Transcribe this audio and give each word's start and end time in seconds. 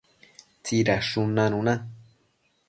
tsidadshun 0.63 1.29
nanuna 1.35 1.75